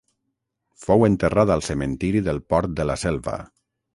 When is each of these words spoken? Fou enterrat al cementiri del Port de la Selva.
Fou 0.85 1.05
enterrat 1.07 1.51
al 1.57 1.61
cementiri 1.67 2.23
del 2.29 2.41
Port 2.53 2.75
de 2.81 2.89
la 2.93 2.99
Selva. 3.05 3.37